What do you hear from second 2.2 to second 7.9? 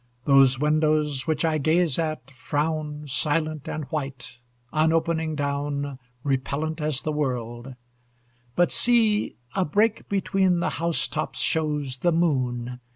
frown, Silent and white, unopening down, Repellent as the world,